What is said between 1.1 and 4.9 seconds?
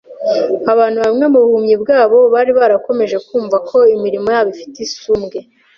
mu buhumyi bwabo bari barakomeje kumva ko imirimo yabo ifite